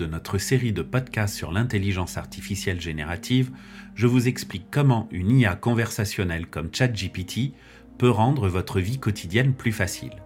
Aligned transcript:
de 0.00 0.06
notre 0.06 0.38
série 0.38 0.72
de 0.72 0.80
podcasts 0.80 1.36
sur 1.36 1.52
l'intelligence 1.52 2.16
artificielle 2.16 2.80
générative, 2.80 3.50
je 3.94 4.06
vous 4.06 4.28
explique 4.28 4.66
comment 4.70 5.08
une 5.10 5.30
IA 5.30 5.56
conversationnelle 5.56 6.46
comme 6.46 6.70
ChatGPT 6.72 7.52
peut 7.98 8.08
rendre 8.08 8.48
votre 8.48 8.80
vie 8.80 8.98
quotidienne 8.98 9.52
plus 9.52 9.72
facile. 9.72 10.22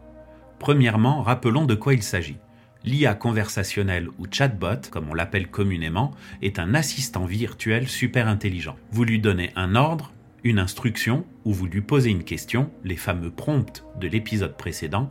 Premièrement, 0.61 1.23
rappelons 1.23 1.67
de 1.67 1.75
quoi 1.75 1.93
il 1.93 2.05
s'agit. 2.05 2.37
L'IA 2.85 3.15
conversationnelle 3.15 4.09
ou 4.19 4.27
chatbot, 4.31 4.91
comme 4.93 5.09
on 5.11 5.15
l'appelle 5.15 5.49
communément, 5.49 6.13
est 6.41 6.61
un 6.61 6.75
assistant 6.75 7.25
virtuel 7.25 7.89
super 7.89 8.29
intelligent. 8.29 8.77
Vous 8.93 9.05
lui 9.05 9.19
donnez 9.19 9.51
un 9.57 9.75
ordre, 9.75 10.13
une 10.45 10.61
instruction 10.61 11.27
ou 11.45 11.53
vous 11.53 11.67
lui 11.67 11.81
posez 11.81 12.11
une 12.11 12.23
question, 12.23 12.71
les 12.85 12.97
fameux 12.97 13.31
prompts 13.31 13.85
de 14.01 14.07
l'épisode 14.07 14.57
précédent, 14.57 15.11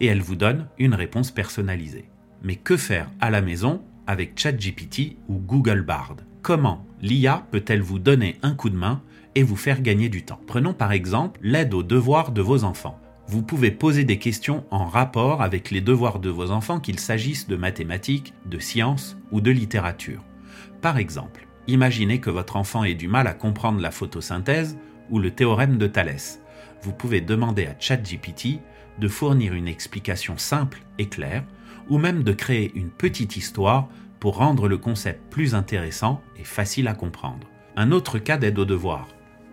et 0.00 0.06
elle 0.06 0.20
vous 0.20 0.36
donne 0.36 0.66
une 0.78 0.94
réponse 0.94 1.30
personnalisée. 1.30 2.10
Mais 2.42 2.56
que 2.56 2.76
faire 2.76 3.08
à 3.20 3.30
la 3.30 3.40
maison 3.40 3.82
avec 4.06 4.38
ChatGPT 4.38 5.16
ou 5.28 5.38
Google 5.38 5.82
Bard 5.82 6.16
Comment 6.42 6.84
l'IA 7.00 7.46
peut-elle 7.50 7.82
vous 7.82 7.98
donner 7.98 8.36
un 8.42 8.54
coup 8.54 8.68
de 8.68 8.76
main 8.76 9.00
et 9.34 9.42
vous 9.42 9.56
faire 9.56 9.80
gagner 9.80 10.08
du 10.08 10.24
temps? 10.24 10.40
Prenons 10.46 10.74
par 10.74 10.92
exemple 10.92 11.38
l'aide 11.42 11.72
aux 11.72 11.84
devoirs 11.84 12.32
de 12.32 12.42
vos 12.42 12.64
enfants. 12.64 12.98
Vous 13.28 13.42
pouvez 13.42 13.70
poser 13.70 14.04
des 14.04 14.18
questions 14.18 14.64
en 14.70 14.84
rapport 14.86 15.40
avec 15.40 15.70
les 15.70 15.80
devoirs 15.80 16.18
de 16.18 16.30
vos 16.30 16.50
enfants 16.50 16.80
qu'il 16.80 16.98
s'agisse 16.98 17.46
de 17.46 17.56
mathématiques, 17.56 18.34
de 18.46 18.58
sciences 18.58 19.16
ou 19.30 19.40
de 19.40 19.50
littérature. 19.50 20.24
Par 20.80 20.98
exemple, 20.98 21.46
imaginez 21.68 22.18
que 22.18 22.30
votre 22.30 22.56
enfant 22.56 22.82
ait 22.82 22.94
du 22.94 23.06
mal 23.06 23.28
à 23.28 23.34
comprendre 23.34 23.80
la 23.80 23.92
photosynthèse 23.92 24.76
ou 25.10 25.20
le 25.20 25.30
théorème 25.30 25.78
de 25.78 25.86
Thalès. 25.86 26.40
Vous 26.82 26.92
pouvez 26.92 27.20
demander 27.20 27.66
à 27.66 27.76
ChatGPT 27.78 28.58
de 28.98 29.08
fournir 29.08 29.54
une 29.54 29.68
explication 29.68 30.36
simple 30.36 30.82
et 30.98 31.06
claire, 31.06 31.44
ou 31.92 31.98
même 31.98 32.22
de 32.22 32.32
créer 32.32 32.72
une 32.74 32.88
petite 32.88 33.36
histoire 33.36 33.86
pour 34.18 34.38
rendre 34.38 34.66
le 34.66 34.78
concept 34.78 35.30
plus 35.30 35.54
intéressant 35.54 36.22
et 36.38 36.44
facile 36.44 36.88
à 36.88 36.94
comprendre. 36.94 37.46
Un 37.76 37.92
autre 37.92 38.18
cas 38.18 38.38
d'aide 38.38 38.58
au 38.58 38.64
devoir. 38.64 39.08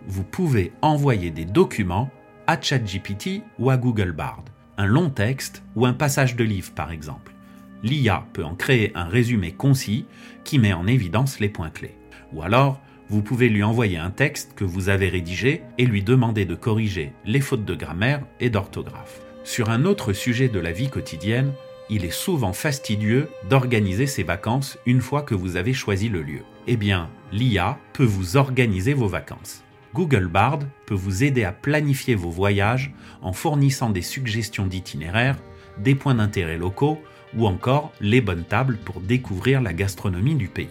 Vous 0.06 0.24
pouvez 0.24 0.72
envoyer 0.80 1.30
des 1.30 1.44
documents 1.44 2.08
à 2.46 2.58
ChatGPT 2.58 3.42
ou 3.58 3.68
à 3.68 3.76
Google 3.76 4.12
Bard, 4.12 4.42
un 4.78 4.86
long 4.86 5.10
texte 5.10 5.62
ou 5.76 5.84
un 5.84 5.92
passage 5.92 6.34
de 6.34 6.42
livre 6.42 6.72
par 6.72 6.92
exemple. 6.92 7.34
L'IA 7.82 8.24
peut 8.32 8.44
en 8.44 8.54
créer 8.54 8.90
un 8.94 9.04
résumé 9.04 9.52
concis 9.52 10.06
qui 10.42 10.58
met 10.58 10.72
en 10.72 10.86
évidence 10.86 11.40
les 11.40 11.50
points 11.50 11.68
clés. 11.68 11.98
Ou 12.32 12.40
alors, 12.40 12.80
vous 13.10 13.20
pouvez 13.20 13.50
lui 13.50 13.62
envoyer 13.62 13.98
un 13.98 14.10
texte 14.10 14.54
que 14.54 14.64
vous 14.64 14.88
avez 14.88 15.10
rédigé 15.10 15.60
et 15.76 15.84
lui 15.84 16.02
demander 16.02 16.46
de 16.46 16.54
corriger 16.54 17.12
les 17.26 17.40
fautes 17.40 17.66
de 17.66 17.74
grammaire 17.74 18.22
et 18.40 18.48
d'orthographe. 18.48 19.20
Sur 19.44 19.68
un 19.68 19.84
autre 19.84 20.14
sujet 20.14 20.48
de 20.48 20.58
la 20.58 20.72
vie 20.72 20.88
quotidienne, 20.88 21.52
il 21.90 22.04
est 22.04 22.12
souvent 22.12 22.52
fastidieux 22.52 23.28
d'organiser 23.50 24.06
ses 24.06 24.22
vacances 24.22 24.78
une 24.86 25.00
fois 25.00 25.22
que 25.22 25.34
vous 25.34 25.56
avez 25.56 25.74
choisi 25.74 26.08
le 26.08 26.22
lieu. 26.22 26.42
Eh 26.68 26.76
bien, 26.76 27.10
l'IA 27.32 27.78
peut 27.92 28.04
vous 28.04 28.36
organiser 28.36 28.94
vos 28.94 29.08
vacances. 29.08 29.64
Google 29.92 30.28
Bard 30.28 30.60
peut 30.86 30.94
vous 30.94 31.24
aider 31.24 31.42
à 31.42 31.50
planifier 31.50 32.14
vos 32.14 32.30
voyages 32.30 32.92
en 33.22 33.32
fournissant 33.32 33.90
des 33.90 34.02
suggestions 34.02 34.66
d'itinéraires, 34.66 35.38
des 35.78 35.96
points 35.96 36.14
d'intérêt 36.14 36.58
locaux 36.58 37.00
ou 37.36 37.46
encore 37.46 37.92
les 38.00 38.20
bonnes 38.20 38.44
tables 38.44 38.78
pour 38.84 39.00
découvrir 39.00 39.60
la 39.60 39.72
gastronomie 39.72 40.36
du 40.36 40.46
pays. 40.46 40.68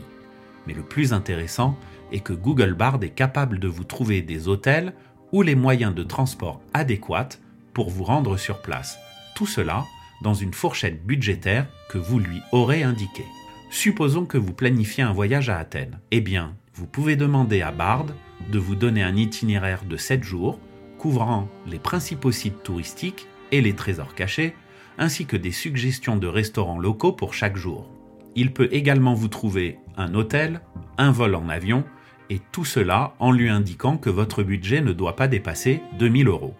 Mais 0.68 0.74
le 0.74 0.84
plus 0.84 1.12
intéressant 1.12 1.78
est 2.14 2.22
que 2.22 2.34
Google 2.34 2.74
Bard 2.74 3.00
est 3.02 3.10
capable 3.10 3.60
de 3.60 3.68
vous 3.68 3.84
trouver 3.84 4.22
des 4.22 4.48
hôtels 4.48 4.94
ou 5.34 5.42
les 5.42 5.56
moyens 5.56 5.94
de 5.94 6.04
transport 6.04 6.62
adéquats 6.74 7.30
pour 7.74 7.90
vous 7.90 8.06
rendre 8.06 8.38
sur 8.38 8.62
place. 8.62 8.98
Tout 9.36 9.48
cela 9.48 9.84
dans 10.22 10.34
une 10.34 10.54
fourchette 10.54 11.06
budgétaire 11.06 11.68
que 11.90 11.98
vous 11.98 12.20
lui 12.20 12.42
aurez 12.52 12.84
indiquée. 12.84 13.26
Supposons 13.70 14.26
que 14.26 14.38
vous 14.38 14.54
planifiez 14.54 15.04
un 15.04 15.14
voyage 15.14 15.50
à 15.50 15.58
Athènes. 15.58 16.00
Eh 16.12 16.22
bien, 16.22 16.56
vous 16.74 16.88
pouvez 16.88 17.16
demander 17.16 17.62
à 17.62 17.72
Bard 17.72 18.08
de 18.52 18.60
vous 18.60 18.76
donner 18.76 19.04
un 19.04 19.16
itinéraire 19.16 19.84
de 19.86 19.98
7 19.98 20.24
jours 20.24 20.60
couvrant 20.98 21.48
les 21.66 21.80
principaux 21.80 22.32
sites 22.32 22.62
touristiques 22.62 23.28
et 23.52 23.62
les 23.62 23.74
trésors 23.74 24.14
cachés, 24.14 24.54
ainsi 24.98 25.26
que 25.26 25.38
des 25.38 25.52
suggestions 25.52 26.18
de 26.18 26.28
restaurants 26.28 26.78
locaux 26.78 27.14
pour 27.14 27.34
chaque 27.34 27.56
jour. 27.56 27.90
Il 28.36 28.54
peut 28.54 28.70
également 28.72 29.14
vous 29.14 29.30
trouver 29.30 29.80
un 29.98 30.14
hôtel, 30.14 30.62
un 30.98 31.12
vol 31.12 31.36
en 31.36 31.50
avion, 31.50 31.84
et 32.30 32.40
tout 32.52 32.66
cela 32.66 33.16
en 33.20 33.32
lui 33.32 33.50
indiquant 33.50 33.98
que 33.98 34.10
votre 34.10 34.44
budget 34.44 34.82
ne 34.82 34.94
doit 34.94 35.16
pas 35.16 35.28
dépasser 35.28 35.82
2000 35.98 36.28
euros. 36.28 36.54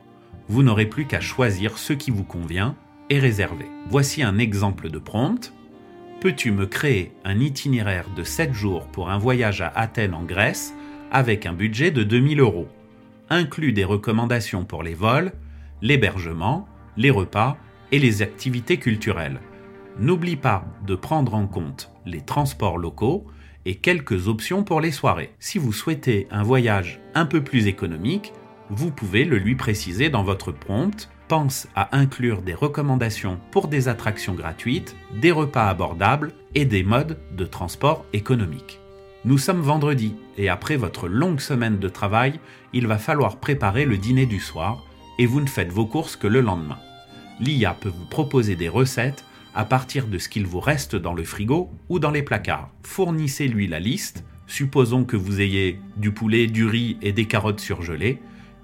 Vous 0.48 0.64
n'aurez 0.64 0.88
plus 0.88 1.06
qu'à 1.06 1.20
choisir 1.20 1.78
ce 1.78 1.94
qui 1.94 2.10
vous 2.10 2.24
convient 2.24 2.76
et 3.10 3.20
réserver. 3.20 3.68
Voici 3.90 4.24
un 4.24 4.38
exemple 4.38 4.90
de 4.90 5.00
prompt. 5.00 5.54
Peux-tu 6.22 6.52
me 6.52 6.66
créer 6.66 7.14
un 7.24 7.40
itinéraire 7.40 8.06
de 8.16 8.24
7 8.24 8.54
jours 8.54 8.88
pour 8.88 9.10
un 9.10 9.18
voyage 9.18 9.62
à 9.62 9.72
Athènes 9.76 10.14
en 10.14 10.24
Grèce 10.24 10.74
avec 11.12 11.46
un 11.46 11.54
budget 11.54 11.92
de 11.92 12.04
2000 12.04 12.40
euros? 12.40 12.68
Inclus 13.30 13.74
des 13.74 13.86
recommandations 13.86 14.66
pour 14.66 14.84
les 14.84 14.96
vols, 14.96 15.32
l'hébergement, 15.82 16.68
les 16.98 17.12
repas 17.12 17.58
et 17.92 18.00
les 18.00 18.22
activités 18.22 18.78
culturelles. 18.78 19.40
N'oublie 19.98 20.36
pas 20.36 20.66
de 20.86 20.96
prendre 20.96 21.34
en 21.36 21.48
compte 21.48 21.92
les 22.06 22.22
transports 22.22 22.78
locaux 22.78 23.26
et 23.66 23.76
quelques 23.76 24.28
options 24.28 24.64
pour 24.64 24.82
les 24.82 24.92
soirées. 24.92 25.34
Si 25.40 25.58
vous 25.58 25.74
souhaitez 25.74 26.28
un 26.32 26.44
voyage 26.44 27.00
un 27.16 27.26
peu 27.26 27.44
plus 27.44 27.68
économique, 27.68 28.34
vous 28.70 28.92
pouvez 28.92 29.26
le 29.26 29.38
lui 29.38 29.56
préciser 29.56 30.10
dans 30.10 30.24
votre 30.24 30.52
prompt. 30.52 31.10
Pense 31.30 31.68
à 31.76 31.96
inclure 31.96 32.42
des 32.42 32.56
recommandations 32.56 33.40
pour 33.52 33.68
des 33.68 33.88
attractions 33.88 34.34
gratuites, 34.34 34.96
des 35.14 35.32
repas 35.32 35.68
abordables 35.70 36.34
et 36.56 36.66
des 36.66 36.82
modes 36.82 37.20
de 37.38 37.46
transport 37.46 38.04
économique. 38.14 38.80
Nous 39.26 39.38
sommes 39.38 39.62
vendredi 39.62 40.16
et 40.40 40.50
après 40.50 40.76
votre 40.76 41.08
longue 41.08 41.40
semaine 41.40 41.78
de 41.78 41.88
travail, 41.88 42.40
il 42.74 42.88
va 42.88 42.98
falloir 42.98 43.38
préparer 43.38 43.86
le 43.86 43.98
dîner 43.98 44.26
du 44.26 44.40
soir 44.40 44.84
et 45.20 45.28
vous 45.28 45.40
ne 45.40 45.46
faites 45.46 45.72
vos 45.72 45.86
courses 45.86 46.16
que 46.16 46.26
le 46.26 46.42
lendemain. 46.42 46.80
L'IA 47.40 47.76
peut 47.80 47.94
vous 47.96 48.08
proposer 48.08 48.56
des 48.56 48.70
recettes 48.70 49.24
à 49.54 49.66
partir 49.66 50.08
de 50.08 50.18
ce 50.18 50.30
qu'il 50.30 50.48
vous 50.48 50.60
reste 50.60 50.96
dans 50.96 51.14
le 51.14 51.24
frigo 51.24 51.70
ou 51.90 52.00
dans 52.00 52.12
les 52.12 52.24
placards. 52.24 52.72
Fournissez-lui 52.82 53.68
la 53.68 53.80
liste. 53.80 54.24
Supposons 54.48 55.04
que 55.04 55.16
vous 55.16 55.42
ayez 55.42 55.80
du 55.96 56.10
poulet, 56.12 56.48
du 56.48 56.66
riz 56.66 56.98
et 57.04 57.12
des 57.12 57.26
carottes 57.26 57.60
surgelées 57.60 58.20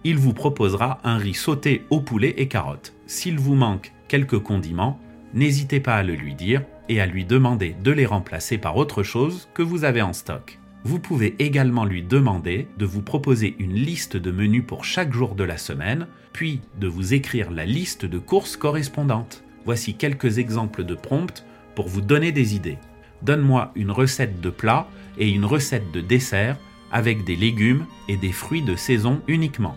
il 0.05 0.17
vous 0.19 0.33
proposera 0.33 0.99
un 1.03 1.17
riz 1.17 1.33
sauté 1.33 1.83
au 1.89 1.99
poulet 1.99 2.35
et 2.37 2.47
carottes. 2.47 2.93
S'il 3.07 3.39
vous 3.39 3.55
manque 3.55 3.91
quelques 4.07 4.37
condiments, 4.37 4.99
n'hésitez 5.33 5.79
pas 5.79 5.95
à 5.95 6.03
le 6.03 6.13
lui 6.13 6.35
dire 6.35 6.61
et 6.89 7.01
à 7.01 7.07
lui 7.07 7.25
demander 7.25 7.75
de 7.83 7.91
les 7.91 8.05
remplacer 8.05 8.59
par 8.59 8.77
autre 8.77 9.01
chose 9.01 9.49
que 9.55 9.63
vous 9.63 9.83
avez 9.83 10.03
en 10.03 10.13
stock. 10.13 10.59
Vous 10.83 10.99
pouvez 10.99 11.35
également 11.39 11.85
lui 11.85 12.03
demander 12.03 12.67
de 12.77 12.85
vous 12.85 13.01
proposer 13.01 13.55
une 13.57 13.73
liste 13.73 14.15
de 14.15 14.29
menus 14.29 14.63
pour 14.67 14.85
chaque 14.85 15.11
jour 15.11 15.33
de 15.33 15.43
la 15.43 15.57
semaine, 15.57 16.05
puis 16.33 16.61
de 16.79 16.87
vous 16.87 17.15
écrire 17.15 17.49
la 17.49 17.65
liste 17.65 18.05
de 18.05 18.19
courses 18.19 18.57
correspondantes. 18.57 19.43
Voici 19.65 19.95
quelques 19.95 20.37
exemples 20.37 20.83
de 20.83 20.93
prompts 20.93 21.43
pour 21.73 21.87
vous 21.87 22.01
donner 22.01 22.31
des 22.31 22.53
idées. 22.53 22.77
Donne-moi 23.23 23.71
une 23.73 23.89
recette 23.89 24.39
de 24.39 24.51
plat 24.51 24.87
et 25.17 25.27
une 25.31 25.45
recette 25.45 25.91
de 25.91 26.01
dessert 26.01 26.57
avec 26.91 27.23
des 27.23 27.35
légumes 27.35 27.87
et 28.07 28.17
des 28.17 28.31
fruits 28.31 28.61
de 28.61 28.75
saison 28.75 29.23
uniquement. 29.27 29.75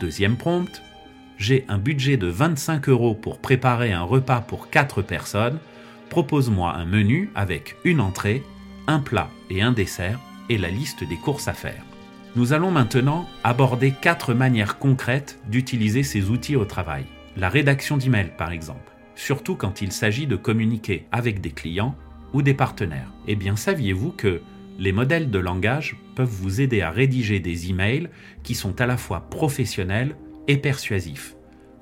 Deuxième 0.00 0.36
prompt, 0.36 0.82
j'ai 1.36 1.64
un 1.68 1.78
budget 1.78 2.16
de 2.16 2.26
25 2.26 2.88
euros 2.88 3.14
pour 3.14 3.38
préparer 3.38 3.92
un 3.92 4.02
repas 4.02 4.40
pour 4.40 4.70
4 4.70 5.02
personnes. 5.02 5.58
Propose-moi 6.08 6.74
un 6.74 6.86
menu 6.86 7.30
avec 7.34 7.76
une 7.84 8.00
entrée, 8.00 8.42
un 8.86 9.00
plat 9.00 9.28
et 9.50 9.60
un 9.60 9.72
dessert 9.72 10.18
et 10.48 10.56
la 10.56 10.70
liste 10.70 11.04
des 11.04 11.16
courses 11.16 11.48
à 11.48 11.52
faire. 11.52 11.84
Nous 12.36 12.54
allons 12.54 12.70
maintenant 12.70 13.28
aborder 13.44 13.92
quatre 13.92 14.32
manières 14.32 14.78
concrètes 14.78 15.38
d'utiliser 15.48 16.02
ces 16.02 16.30
outils 16.30 16.56
au 16.56 16.64
travail. 16.64 17.04
La 17.36 17.50
rédaction 17.50 17.98
d'email 17.98 18.32
par 18.38 18.52
exemple, 18.52 18.92
surtout 19.14 19.56
quand 19.56 19.82
il 19.82 19.92
s'agit 19.92 20.26
de 20.26 20.36
communiquer 20.36 21.06
avec 21.12 21.42
des 21.42 21.50
clients 21.50 21.94
ou 22.32 22.40
des 22.40 22.54
partenaires. 22.54 23.12
Eh 23.26 23.36
bien, 23.36 23.56
saviez-vous 23.56 24.12
que 24.12 24.40
les 24.78 24.92
modèles 24.92 25.30
de 25.30 25.38
langage 25.38 25.96
peuvent 26.14 26.28
vous 26.28 26.60
aider 26.60 26.80
à 26.80 26.90
rédiger 26.90 27.40
des 27.40 27.70
emails 27.70 28.08
qui 28.42 28.54
sont 28.54 28.80
à 28.80 28.86
la 28.86 28.96
fois 28.96 29.28
professionnels 29.30 30.16
et 30.48 30.56
persuasifs. 30.56 31.36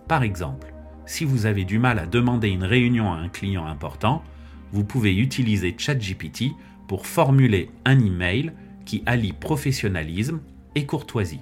Par 0.09 0.23
exemple, 0.23 0.73
si 1.07 1.25
vous 1.25 1.47
avez 1.47 1.65
du 1.65 1.79
mal 1.79 1.99
à 1.99 2.07
demander 2.07 2.49
une 2.49 2.65
réunion 2.65 3.13
à 3.13 3.17
un 3.17 3.29
client 3.29 3.67
important, 3.67 4.23
vous 4.73 4.85
pouvez 4.85 5.17
utiliser 5.17 5.75
ChatGPT 5.77 6.53
pour 6.87 7.07
formuler 7.07 7.71
un 7.85 7.99
email 7.99 8.53
qui 8.85 9.03
allie 9.07 9.33
professionnalisme 9.33 10.41
et 10.75 10.87
courtoisie. 10.87 11.41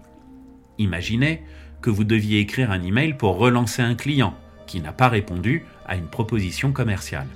Imaginez 0.79 1.43
que 1.83 1.91
vous 1.91 2.05
deviez 2.05 2.41
écrire 2.41 2.71
un 2.71 2.83
email 2.83 3.15
pour 3.15 3.37
relancer 3.37 3.83
un 3.83 3.95
client 3.95 4.35
qui 4.67 4.81
n'a 4.81 4.93
pas 4.93 5.09
répondu 5.09 5.65
à 5.87 5.97
une 5.97 6.09
proposition 6.09 6.73
commerciale. 6.73 7.27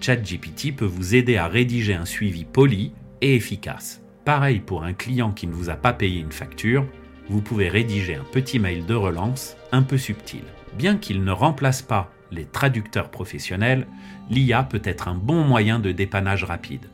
ChatGPT 0.00 0.74
peut 0.74 0.84
vous 0.84 1.14
aider 1.14 1.36
à 1.36 1.48
rédiger 1.48 1.94
un 1.94 2.04
suivi 2.04 2.44
poli 2.44 2.92
efficace. 3.32 4.02
Pareil 4.24 4.60
pour 4.60 4.84
un 4.84 4.92
client 4.92 5.32
qui 5.32 5.46
ne 5.46 5.52
vous 5.52 5.70
a 5.70 5.74
pas 5.74 5.92
payé 5.92 6.20
une 6.20 6.32
facture, 6.32 6.86
vous 7.28 7.40
pouvez 7.40 7.68
rédiger 7.68 8.16
un 8.16 8.24
petit 8.24 8.58
mail 8.58 8.84
de 8.84 8.94
relance 8.94 9.56
un 9.72 9.82
peu 9.82 9.96
subtil. 9.96 10.42
Bien 10.76 10.96
qu'il 10.96 11.24
ne 11.24 11.32
remplace 11.32 11.82
pas 11.82 12.12
les 12.30 12.44
traducteurs 12.44 13.10
professionnels, 13.10 13.86
l'IA 14.30 14.62
peut 14.64 14.82
être 14.84 15.08
un 15.08 15.14
bon 15.14 15.44
moyen 15.44 15.78
de 15.78 15.92
dépannage 15.92 16.44
rapide. 16.44 16.86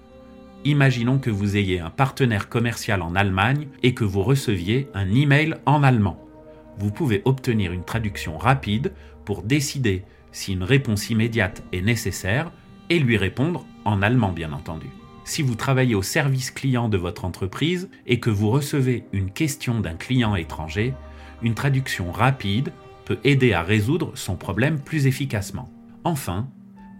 Imaginons 0.64 1.18
que 1.18 1.30
vous 1.30 1.56
ayez 1.56 1.80
un 1.80 1.90
partenaire 1.90 2.48
commercial 2.48 3.00
en 3.00 3.14
Allemagne 3.14 3.68
et 3.82 3.94
que 3.94 4.04
vous 4.04 4.22
receviez 4.22 4.88
un 4.92 5.10
email 5.12 5.54
en 5.64 5.82
allemand. 5.82 6.22
Vous 6.78 6.90
pouvez 6.90 7.22
obtenir 7.24 7.72
une 7.72 7.84
traduction 7.84 8.36
rapide 8.36 8.92
pour 9.24 9.42
décider 9.42 10.04
si 10.32 10.52
une 10.52 10.62
réponse 10.62 11.10
immédiate 11.10 11.62
est 11.72 11.80
nécessaire 11.80 12.52
et 12.90 12.98
lui 12.98 13.16
répondre 13.16 13.64
en 13.84 14.02
allemand 14.02 14.32
bien 14.32 14.52
entendu. 14.52 14.88
Si 15.24 15.42
vous 15.42 15.54
travaillez 15.54 15.94
au 15.94 16.02
service 16.02 16.50
client 16.50 16.88
de 16.88 16.96
votre 16.96 17.24
entreprise 17.24 17.90
et 18.06 18.20
que 18.20 18.30
vous 18.30 18.50
recevez 18.50 19.04
une 19.12 19.30
question 19.30 19.80
d'un 19.80 19.94
client 19.94 20.34
étranger, 20.34 20.94
une 21.42 21.54
traduction 21.54 22.10
rapide 22.10 22.72
peut 23.04 23.18
aider 23.24 23.52
à 23.52 23.62
résoudre 23.62 24.12
son 24.14 24.36
problème 24.36 24.80
plus 24.80 25.06
efficacement. 25.06 25.70
Enfin, 26.04 26.48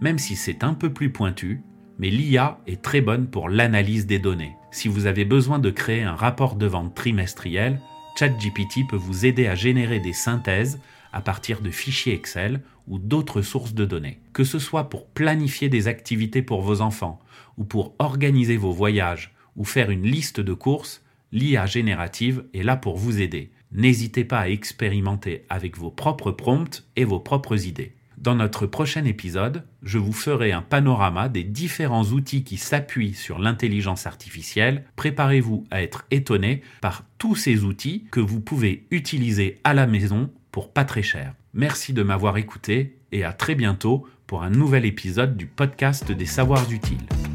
même 0.01 0.17
si 0.17 0.35
c'est 0.35 0.63
un 0.63 0.73
peu 0.73 0.91
plus 0.91 1.11
pointu, 1.11 1.61
mais 1.99 2.09
l'IA 2.09 2.59
est 2.67 2.81
très 2.81 3.01
bonne 3.01 3.27
pour 3.27 3.49
l'analyse 3.49 4.07
des 4.07 4.19
données. 4.19 4.55
Si 4.71 4.87
vous 4.87 5.05
avez 5.05 5.25
besoin 5.25 5.59
de 5.59 5.69
créer 5.69 6.03
un 6.03 6.15
rapport 6.15 6.55
de 6.55 6.65
vente 6.65 6.95
trimestriel, 6.95 7.79
ChatGPT 8.15 8.87
peut 8.87 8.95
vous 8.95 9.25
aider 9.25 9.47
à 9.47 9.55
générer 9.55 9.99
des 9.99 10.13
synthèses 10.13 10.79
à 11.13 11.21
partir 11.21 11.61
de 11.61 11.71
fichiers 11.71 12.13
Excel 12.13 12.61
ou 12.87 12.99
d'autres 12.99 13.41
sources 13.41 13.73
de 13.73 13.85
données. 13.85 14.19
Que 14.33 14.43
ce 14.43 14.59
soit 14.59 14.89
pour 14.89 15.07
planifier 15.07 15.69
des 15.69 15.87
activités 15.87 16.41
pour 16.41 16.61
vos 16.61 16.81
enfants, 16.81 17.19
ou 17.57 17.63
pour 17.63 17.95
organiser 17.99 18.57
vos 18.57 18.71
voyages, 18.71 19.33
ou 19.55 19.65
faire 19.65 19.91
une 19.91 20.03
liste 20.03 20.39
de 20.39 20.53
courses, 20.53 21.03
l'IA 21.31 21.65
générative 21.65 22.45
est 22.53 22.63
là 22.63 22.75
pour 22.75 22.97
vous 22.97 23.21
aider. 23.21 23.51
N'hésitez 23.71 24.25
pas 24.25 24.39
à 24.39 24.49
expérimenter 24.49 25.45
avec 25.49 25.77
vos 25.77 25.91
propres 25.91 26.31
prompts 26.31 26.83
et 26.95 27.05
vos 27.05 27.19
propres 27.19 27.65
idées. 27.65 27.95
Dans 28.21 28.35
notre 28.35 28.67
prochain 28.67 29.03
épisode, 29.05 29.63
je 29.81 29.97
vous 29.97 30.13
ferai 30.13 30.51
un 30.51 30.61
panorama 30.61 31.27
des 31.27 31.43
différents 31.43 32.03
outils 32.03 32.43
qui 32.43 32.57
s'appuient 32.57 33.15
sur 33.15 33.39
l'intelligence 33.39 34.05
artificielle. 34.05 34.85
Préparez-vous 34.95 35.65
à 35.71 35.81
être 35.81 36.05
étonné 36.11 36.61
par 36.81 37.03
tous 37.17 37.35
ces 37.35 37.63
outils 37.63 38.05
que 38.11 38.19
vous 38.19 38.39
pouvez 38.39 38.85
utiliser 38.91 39.57
à 39.63 39.73
la 39.73 39.87
maison 39.87 40.29
pour 40.51 40.71
pas 40.71 40.85
très 40.85 41.01
cher. 41.01 41.33
Merci 41.55 41.93
de 41.93 42.03
m'avoir 42.03 42.37
écouté 42.37 42.95
et 43.11 43.23
à 43.23 43.33
très 43.33 43.55
bientôt 43.55 44.07
pour 44.27 44.43
un 44.43 44.51
nouvel 44.51 44.85
épisode 44.85 45.35
du 45.35 45.47
podcast 45.47 46.11
des 46.11 46.27
savoirs 46.27 46.71
utiles. 46.71 47.30